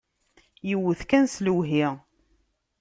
Iwwet 0.73 1.01
kan 1.09 1.25
s 1.33 1.35
lehwi. 1.45 1.85